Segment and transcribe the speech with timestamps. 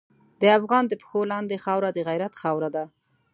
[0.41, 2.83] د افغان د پښو لاندې خاوره د غیرت خاوره ده.